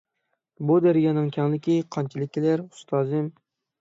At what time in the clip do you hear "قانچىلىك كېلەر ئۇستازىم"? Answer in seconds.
1.97-3.29